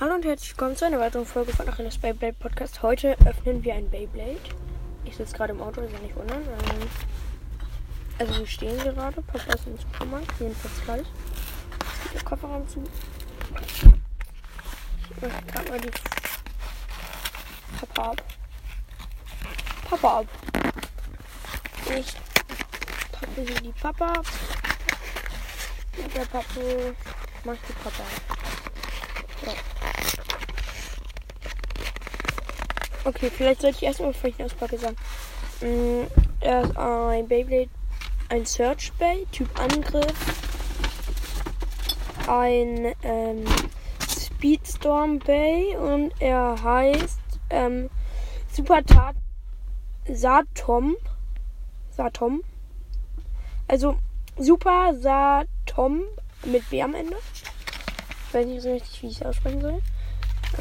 Hallo 0.00 0.14
und 0.14 0.24
herzlich 0.24 0.52
willkommen 0.52 0.76
zu 0.76 0.86
einer 0.86 0.98
weiteren 0.98 1.26
Folge 1.26 1.52
von 1.52 1.68
Achilles 1.68 1.98
Beyblade 1.98 2.32
Podcast. 2.32 2.82
Heute 2.82 3.18
öffnen 3.26 3.62
wir 3.62 3.74
ein 3.74 3.90
Beyblade. 3.90 4.40
Ich 5.04 5.14
sitze 5.14 5.36
gerade 5.36 5.52
im 5.52 5.60
Auto, 5.60 5.82
ja 5.82 5.98
nicht 5.98 6.16
wundern. 6.16 6.42
Also 8.18 8.38
wir 8.38 8.46
stehen 8.46 8.78
gerade, 8.78 9.20
Papa 9.20 9.52
ist 9.52 9.66
im 9.66 9.76
Supermarkt, 9.76 10.32
jedenfalls 10.40 10.84
gleich. 10.86 11.00
Jetzt 11.00 12.02
geht 12.02 12.14
der 12.14 12.22
Kofferraum 12.22 12.66
zu. 12.66 12.82
Ich 13.60 15.20
mache 15.20 15.44
gerade 15.52 15.68
mal 15.68 15.80
die 15.82 15.90
Papa 17.78 18.10
ab. 18.12 18.22
Papa 19.90 20.20
ab. 20.20 20.26
Ich 21.94 22.14
packe 23.12 23.42
hier 23.42 23.60
die 23.60 23.72
Papa 23.72 24.06
ab. 24.06 24.26
Und 25.98 26.16
der 26.16 26.24
Papa 26.24 26.60
macht 27.44 27.58
die 27.68 27.72
Papa 27.74 28.02
ab. 28.02 28.38
So. 29.42 29.54
Okay, 33.10 33.28
vielleicht 33.28 33.62
sollte 33.62 33.78
ich 33.78 33.82
erstmal, 33.82 34.12
bevor 34.12 34.30
ich 34.30 34.38
ihn 34.38 34.44
auspacke, 34.44 34.78
sagen. 34.78 34.94
Mm, 35.62 36.06
Er 36.40 36.62
ist 36.62 36.76
ein 36.76 37.26
Beyblade, 37.26 37.68
ein 38.28 38.46
Search 38.46 38.92
Bay, 39.00 39.26
Typ 39.32 39.48
Angriff, 39.58 40.14
ein 42.28 42.94
ähm, 43.02 43.44
Speedstorm 44.08 45.18
Bay 45.18 45.76
und 45.76 46.12
er 46.20 46.62
heißt 46.62 47.18
ähm, 47.50 47.90
Super 48.52 48.84
Tat 48.84 49.16
Satom. 50.08 50.94
Satom. 51.90 52.44
Also 53.66 53.96
Super 54.38 54.94
Satom 54.94 56.04
mit 56.44 56.70
B 56.70 56.80
am 56.80 56.94
Ende. 56.94 57.16
Ich 58.28 58.34
weiß 58.34 58.46
nicht 58.46 58.62
so 58.62 58.72
richtig, 58.72 59.02
wie 59.02 59.08
ich 59.08 59.16
es 59.16 59.22
aussprechen 59.26 59.60
soll. 59.60 59.82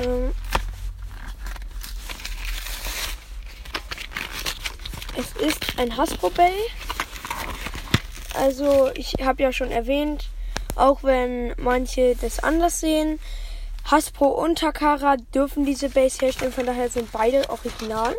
Ähm, 0.03 0.31
es 5.20 5.34
ist 5.34 5.78
ein 5.78 5.98
Hasbro 5.98 6.30
Bay. 6.30 6.53
Also, 8.36 8.89
ich 8.95 9.16
habe 9.22 9.44
ja 9.44 9.52
schon 9.52 9.70
erwähnt, 9.70 10.30
auch 10.75 11.03
wenn 11.03 11.53
manche 11.58 12.16
das 12.16 12.39
anders 12.39 12.80
sehen, 12.80 13.20
Hasbro 13.84 14.28
und 14.28 14.59
Takara 14.59 15.17
dürfen 15.17 15.66
diese 15.66 15.90
Bays 15.90 16.22
herstellen, 16.22 16.53
von 16.53 16.66
daher 16.66 16.90
sind 16.90 17.12
beide 17.12 17.50
original. 17.50 18.16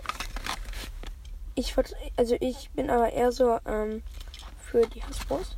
Ich, 1.55 1.75
also 2.17 2.37
ich 2.41 2.71
bin 2.71 2.91
aber 2.91 3.12
eher 3.12 3.33
so 3.33 3.59
ähm, 3.67 4.03
für 4.61 4.87
die 4.87 5.03
Hasbros. 5.03 5.56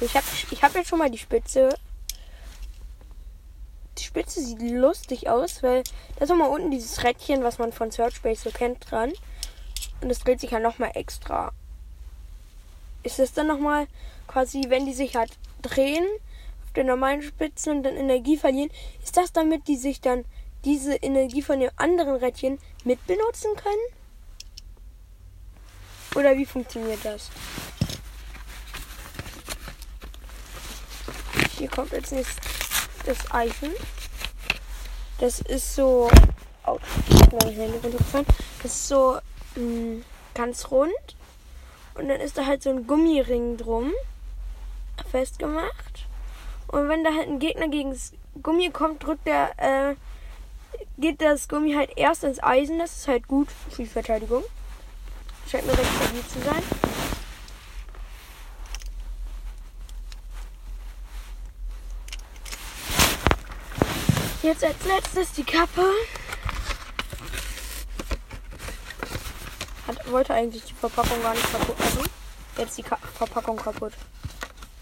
Ich 0.00 0.16
habe 0.16 0.26
ich 0.50 0.62
hab 0.62 0.74
jetzt 0.74 0.88
schon 0.88 0.98
mal 0.98 1.10
die 1.10 1.18
Spitze. 1.18 1.68
Die 3.98 4.04
Spitze 4.04 4.40
sieht 4.40 4.62
lustig 4.62 5.28
aus, 5.28 5.62
weil 5.62 5.84
da 6.16 6.24
ist 6.24 6.30
nochmal 6.30 6.50
unten 6.50 6.70
dieses 6.70 7.04
Rädchen, 7.04 7.44
was 7.44 7.58
man 7.58 7.72
von 7.72 7.90
Search 7.90 8.20
Base 8.22 8.42
so 8.42 8.50
kennt, 8.50 8.90
dran. 8.90 9.12
Und 10.00 10.08
das 10.08 10.20
dreht 10.20 10.40
sich 10.40 10.52
halt 10.52 10.62
nochmal 10.62 10.92
extra. 10.94 11.52
Ist 13.02 13.18
das 13.18 13.32
dann 13.32 13.46
nochmal 13.46 13.86
quasi, 14.26 14.64
wenn 14.68 14.86
die 14.86 14.94
sich 14.94 15.16
halt 15.16 15.32
drehen 15.62 16.04
auf 16.64 16.72
der 16.74 16.84
normalen 16.84 17.22
Spitze 17.22 17.70
und 17.70 17.82
dann 17.82 17.96
Energie 17.96 18.36
verlieren, 18.36 18.70
ist 19.02 19.16
das 19.16 19.32
damit, 19.32 19.68
die 19.68 19.76
sich 19.76 20.00
dann 20.00 20.24
diese 20.64 20.96
Energie 20.96 21.42
von 21.42 21.60
dem 21.60 21.70
anderen 21.76 22.16
Rädchen 22.16 22.58
mit 22.84 23.04
benutzen 23.06 23.50
können? 23.56 23.96
Oder 26.14 26.36
wie 26.36 26.46
funktioniert 26.46 27.04
das? 27.04 27.30
Hier 31.58 31.68
kommt 31.68 31.92
jetzt 31.92 32.12
nächstes 32.12 32.56
das 33.06 33.30
Eisen. 33.30 33.70
Das 35.18 35.40
ist 35.40 35.74
so. 35.74 36.10
Oh, 36.66 36.78
mein 37.32 37.54
Handy 37.54 37.78
runtergefallen. 37.78 38.26
Das 38.62 38.72
ist 38.72 38.88
so 38.88 39.18
mh, 39.56 40.02
ganz 40.34 40.70
rund. 40.70 40.92
Und 41.94 42.08
dann 42.08 42.20
ist 42.20 42.36
da 42.36 42.46
halt 42.46 42.62
so 42.62 42.70
ein 42.70 42.86
Gummiring 42.86 43.56
drum 43.56 43.92
festgemacht. 45.10 46.06
Und 46.68 46.88
wenn 46.88 47.04
da 47.04 47.14
halt 47.14 47.28
ein 47.28 47.38
Gegner 47.38 47.68
gegen 47.68 47.90
das 47.90 48.12
Gummi 48.42 48.70
kommt, 48.70 49.02
drückt 49.02 49.26
der, 49.26 49.52
äh, 49.58 49.94
geht 50.98 51.20
das 51.22 51.48
Gummi 51.48 51.74
halt 51.74 51.90
erst 51.96 52.24
ins 52.24 52.42
Eisen. 52.42 52.78
Das 52.78 52.96
ist 52.96 53.08
halt 53.08 53.28
gut 53.28 53.48
für 53.70 53.82
die 53.82 53.88
Verteidigung. 53.88 54.44
Scheint 55.48 55.66
mir 55.66 55.78
recht 55.78 55.90
stabil 55.96 56.22
zu 56.26 56.40
sein. 56.40 56.62
Jetzt 64.42 64.64
als 64.64 64.84
letztes 64.84 65.32
die 65.32 65.44
Kappe. 65.44 65.90
Wollte 70.10 70.34
eigentlich 70.34 70.64
die 70.64 70.74
Verpackung 70.74 71.22
gar 71.22 71.34
nicht 71.34 71.50
kaputt 71.50 71.78
machen. 71.78 72.10
Jetzt 72.58 72.78
die 72.78 72.82
Ka 72.82 72.98
Verpackung 73.18 73.56
kaputt. 73.56 73.92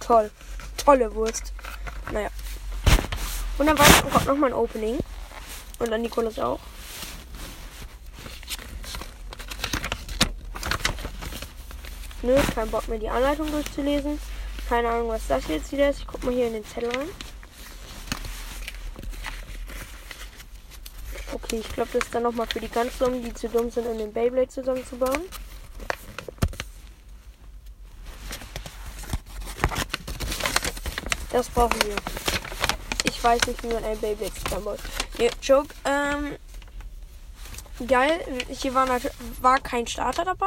Toll. 0.01 0.31
Tolle 0.77 1.15
Wurst. 1.15 1.53
Naja. 2.13 2.29
Und 3.59 3.67
dann 3.67 3.79
weiter 3.79 4.03
kommt 4.11 4.27
nochmal 4.27 4.51
ein 4.51 4.55
Opening. 4.55 4.99
Und 5.79 5.91
dann 5.91 6.03
Nikolas 6.03 6.39
auch. 6.39 6.61
Nö, 12.23 12.37
kein 12.55 12.71
Bock 12.71 12.89
mehr 12.89 12.99
die 12.99 13.09
Anleitung 13.09 13.51
durchzulesen. 13.51 14.19
Keine 14.69 14.89
Ahnung, 14.89 15.09
was 15.09 15.27
das 15.29 15.47
jetzt 15.49 15.73
wieder 15.73 15.91
ist. 15.91 16.01
Ich 16.01 16.07
guck 16.07 16.25
mal 16.25 16.33
hier 16.33 16.47
in 16.47 16.55
den 16.55 16.65
Zettel 16.65 16.91
rein. 16.91 17.09
Okay, 21.55 21.61
ich 21.61 21.75
glaube, 21.75 21.91
das 21.93 22.05
ist 22.05 22.15
dann 22.15 22.25
nochmal 22.25 22.47
für 22.49 22.59
die 22.59 22.69
ganz 22.69 22.99
Dummen, 22.99 23.23
die 23.23 23.33
zu 23.33 23.49
dumm 23.49 23.71
sind, 23.71 23.87
um 23.87 23.97
den 23.97 24.13
Beyblade 24.13 24.49
zusammenzubauen. 24.49 25.23
Das 31.31 31.49
brauchen 31.49 31.81
wir. 31.83 31.97
Ich 33.05 33.23
weiß 33.23 33.47
nicht, 33.47 33.63
wie 33.63 33.69
man 33.69 33.85
ein 33.85 34.01
Beyblade 34.01 34.35
zusammenbaut. 34.35 34.81
Nee, 35.19 35.31
Joke, 35.43 35.73
ähm, 35.85 36.37
geil. 37.87 38.21
Hier 38.49 38.75
war, 38.75 38.89
war 39.41 39.61
kein 39.61 39.87
Starter 39.87 40.25
dabei. 40.25 40.47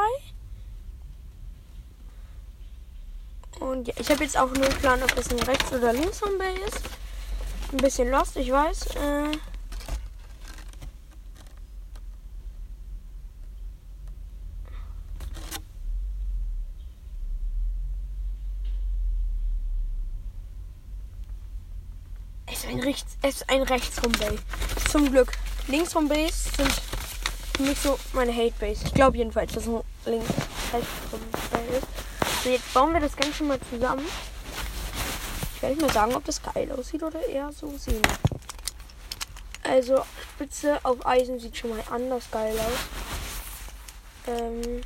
Und 3.59 3.87
ja, 3.87 3.93
ich 3.97 4.09
habe 4.09 4.23
jetzt 4.23 4.37
auch 4.37 4.51
nur 4.51 4.65
einen 4.65 4.79
Plan, 4.79 5.01
ob 5.03 5.15
das 5.15 5.31
ein 5.31 5.39
rechts 5.39 5.71
oder 5.71 5.93
links 5.93 6.19
vom 6.19 6.37
Bay 6.37 6.53
ist. 6.67 6.81
Ein 7.71 7.77
bisschen 7.77 8.11
lost, 8.11 8.35
ich 8.35 8.51
weiß. 8.51 8.87
Äh, 8.95 9.37
Es 22.57 22.63
ist 22.63 22.69
ein 22.71 22.79
rechts, 22.79 23.17
es 23.21 23.35
ist 23.35 23.49
ein 23.49 23.61
rechts 23.61 23.99
vom 23.99 24.11
Bay. 24.13 24.35
Zum 24.89 25.11
Glück. 25.11 25.31
Links 25.67 25.93
vom 25.93 26.09
Base 26.09 26.49
sind 26.57 26.71
für 27.55 27.61
mich 27.61 27.77
so 27.77 27.99
meine 28.13 28.33
Hate 28.33 28.55
Base. 28.59 28.83
Ich 28.83 28.95
glaube 28.95 29.15
jedenfalls, 29.17 29.53
dass 29.53 29.67
ein 29.67 29.79
links 30.05 30.29
rechts 30.73 30.89
vom 31.11 31.19
Bay 31.51 31.77
ist. 31.77 32.43
So, 32.43 32.49
jetzt 32.49 32.73
bauen 32.73 32.93
wir 32.93 32.99
das 32.99 33.15
Ganze 33.15 33.43
mal 33.43 33.59
zusammen. 33.69 34.07
Ich 35.55 35.61
werde 35.61 35.75
nicht 35.75 35.85
mehr 35.85 35.93
sagen, 35.93 36.15
ob 36.15 36.25
das 36.25 36.41
geil 36.41 36.71
aussieht 36.71 37.03
oder 37.03 37.23
eher 37.27 37.51
so 37.51 37.77
sehen. 37.77 38.01
Also, 39.61 40.03
Spitze 40.33 40.79
auf 40.81 41.05
Eisen 41.05 41.39
sieht 41.39 41.57
schon 41.57 41.69
mal 41.69 41.83
anders 41.91 42.23
geil 42.31 42.55
aus. 42.57 44.33
Ähm. 44.33 44.81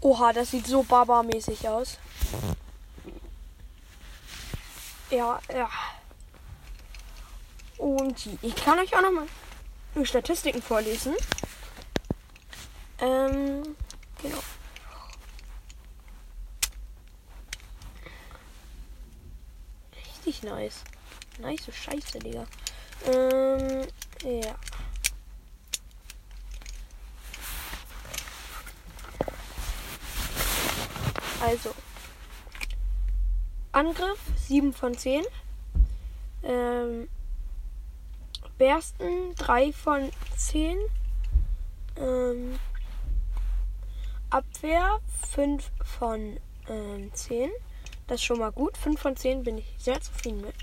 Oha, 0.00 0.32
das 0.32 0.50
sieht 0.50 0.66
so 0.66 0.82
barbarmäßig 0.82 1.68
aus. 1.68 1.98
Ja, 5.10 5.40
ja. 5.52 5.70
Und 7.78 8.28
ich 8.42 8.56
kann 8.56 8.78
euch 8.78 8.94
auch 8.96 9.02
noch 9.02 9.12
mal 9.12 9.26
die 9.94 10.06
Statistiken 10.06 10.62
vorlesen. 10.62 11.14
Ähm, 12.98 13.76
genau. 14.22 14.38
Richtig 19.94 20.42
nice. 20.42 20.82
Nice 21.38 21.68
Scheiße, 21.72 22.18
Digga. 22.18 22.46
Ähm, 23.06 23.86
ja. 24.24 24.54
Also. 31.46 31.70
Angriff 33.70 34.18
7 34.48 34.72
von 34.72 34.98
10. 34.98 35.22
Ähm, 36.42 37.08
Bersten 38.58 39.32
3 39.36 39.72
von 39.72 40.10
10. 40.36 40.76
Ähm, 41.98 42.58
Abwehr 44.28 44.98
5 45.30 45.70
von 45.84 46.40
ähm, 46.68 47.14
10. 47.14 47.50
Das 48.08 48.16
ist 48.16 48.24
schon 48.24 48.40
mal 48.40 48.50
gut. 48.50 48.76
5 48.76 49.00
von 49.00 49.16
10 49.16 49.44
bin 49.44 49.58
ich 49.58 49.72
sehr 49.78 50.00
zufrieden 50.00 50.40
mit. 50.40 50.54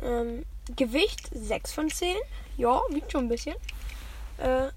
Ähm, 0.00 0.46
Gewicht 0.76 1.28
6 1.32 1.72
von 1.72 1.90
10. 1.90 2.16
Ja, 2.56 2.82
wiegt 2.90 3.10
schon 3.10 3.24
ein 3.24 3.28
bisschen. 3.28 3.56
Äh, 4.38 4.68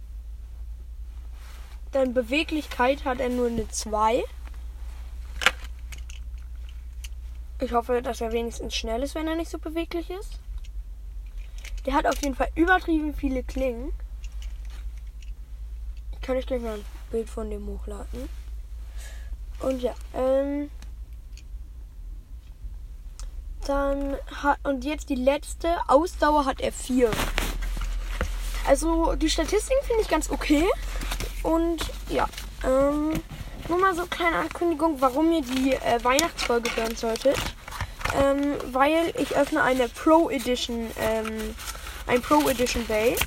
dann 1.92 2.16
Beweglichkeit 2.16 3.06
hat 3.06 3.20
er 3.20 3.30
nur 3.30 3.48
eine 3.48 3.68
2. 3.68 4.24
Ich 7.60 7.72
hoffe, 7.72 8.02
dass 8.02 8.22
er 8.22 8.32
wenigstens 8.34 8.76
schnell 8.76 9.02
ist, 9.02 9.16
wenn 9.16 9.28
er 9.28 9.36
nicht 9.36 9.50
so 9.50 9.58
beweglich 9.58 10.10
ist. 10.10 10.40
Der 11.86 11.94
hat 11.94 12.06
auf 12.06 12.22
jeden 12.22 12.36
Fall 12.36 12.50
übertrieben 12.56 13.14
viele 13.14 13.44
Klingen. 13.44 13.94
Ich 16.12 16.22
kann 16.22 16.36
euch 16.36 16.46
gleich 16.46 16.62
mal 16.62 16.76
ein 16.76 16.86
Bild 17.12 17.30
von 17.30 17.50
dem 17.50 17.66
hochladen. 17.68 18.28
Und 19.60 19.82
ja, 19.82 19.94
ähm. 20.14 20.70
Dann 23.66 24.18
hat. 24.42 24.60
Und 24.64 24.84
jetzt 24.84 25.10
die 25.10 25.16
letzte. 25.16 25.78
Ausdauer 25.88 26.46
hat 26.46 26.60
er 26.60 26.72
4. 26.72 27.10
Also 28.68 29.16
die 29.16 29.30
Statistiken 29.30 29.84
finde 29.86 30.02
ich 30.02 30.10
ganz 30.10 30.30
okay. 30.30 30.66
Und 31.44 31.80
ja, 32.10 32.28
ähm. 32.66 33.14
Nur 33.68 33.80
mal 33.80 33.96
so 33.96 34.02
eine 34.02 34.10
kleine 34.10 34.38
Ankündigung, 34.38 35.02
warum 35.02 35.32
ihr 35.32 35.42
die 35.42 35.74
äh, 35.74 36.04
Weihnachtsfolge 36.04 36.76
hören 36.76 36.96
solltet. 36.96 37.38
Ähm, 38.16 38.56
weil 38.72 39.14
ich 39.18 39.36
öffne 39.36 39.62
eine 39.64 39.90
Pro 39.90 40.30
Edition, 40.30 40.92
ähm, 40.98 41.56
ein 42.08 42.22
Pro 42.22 42.48
Edition 42.48 42.86
Bay 42.86 43.18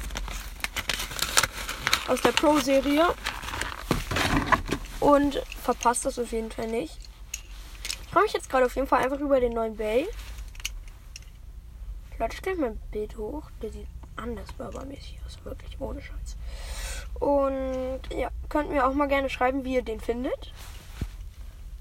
aus 2.06 2.22
der 2.22 2.32
Pro 2.32 2.58
Serie 2.58 3.14
und 5.00 5.42
verpasst 5.62 6.06
das 6.06 6.18
auf 6.18 6.32
jeden 6.32 6.50
Fall 6.50 6.68
nicht. 6.68 6.96
Ich 8.02 8.12
freue 8.12 8.22
mich 8.22 8.32
jetzt 8.32 8.48
gerade 8.48 8.64
auf 8.64 8.76
jeden 8.76 8.86
Fall 8.86 9.04
einfach 9.04 9.20
über 9.20 9.40
den 9.40 9.52
neuen 9.52 9.76
Bay. 9.76 10.08
Leute, 12.18 12.36
stelle 12.36 12.56
mein 12.56 12.76
Bild 12.90 13.16
hoch. 13.16 13.50
Der 13.60 13.70
sieht 13.70 13.86
anders 14.16 14.52
burgermäßig 14.52 15.18
aus, 15.26 15.38
wirklich 15.44 15.80
ohne 15.80 16.00
Scheiß. 16.00 16.36
Und 17.20 18.00
ja, 18.14 18.30
könnt 18.48 18.70
mir 18.70 18.86
auch 18.86 18.94
mal 18.94 19.08
gerne 19.08 19.28
schreiben, 19.28 19.64
wie 19.64 19.74
ihr 19.74 19.82
den 19.82 20.00
findet. 20.00 20.52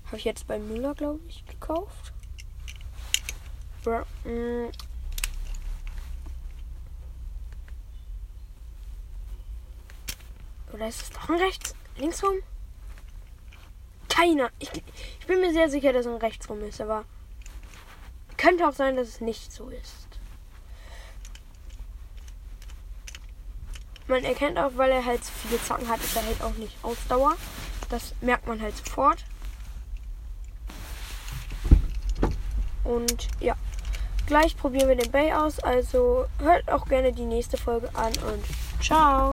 Habe 0.07 0.17
ich 0.17 0.25
jetzt 0.25 0.47
bei 0.47 0.57
Müller, 0.57 0.95
glaube 0.95 1.19
ich, 1.27 1.45
gekauft. 1.45 2.13
Mm. 4.25 4.67
Oder 10.73 10.87
ist 10.87 11.01
es 11.01 11.09
doch 11.11 11.29
ein 11.29 11.35
rechts? 11.35 11.75
Links 11.97 12.23
rum? 12.23 12.35
Keiner. 14.09 14.49
Ich, 14.59 14.71
ich 15.19 15.27
bin 15.27 15.39
mir 15.39 15.53
sehr 15.53 15.69
sicher, 15.69 15.93
dass 15.93 16.05
es 16.05 16.11
ein 16.11 16.17
rechts 16.17 16.49
rum 16.49 16.61
ist, 16.61 16.81
aber 16.81 17.05
könnte 18.35 18.67
auch 18.67 18.73
sein, 18.73 18.95
dass 18.95 19.07
es 19.07 19.21
nicht 19.21 19.51
so 19.51 19.69
ist. 19.69 20.06
Man 24.07 24.23
erkennt 24.23 24.57
auch, 24.57 24.71
weil 24.75 24.91
er 24.91 25.05
halt 25.05 25.21
viele 25.23 25.61
Zacken 25.61 25.87
hat, 25.89 25.99
ist 25.99 26.15
er 26.15 26.25
halt 26.25 26.41
auch 26.41 26.55
nicht 26.55 26.75
Ausdauer. 26.81 27.35
Das 27.89 28.13
merkt 28.21 28.47
man 28.47 28.61
halt 28.61 28.75
sofort. 28.77 29.23
Und 32.83 33.27
ja, 33.41 33.55
gleich 34.27 34.55
probieren 34.55 34.87
wir 34.87 34.95
den 34.95 35.11
Bay 35.11 35.33
aus. 35.33 35.59
Also 35.59 36.25
hört 36.39 36.71
auch 36.71 36.85
gerne 36.85 37.11
die 37.11 37.25
nächste 37.25 37.57
Folge 37.57 37.89
an 37.93 38.13
und 38.31 38.45
ciao. 38.81 39.25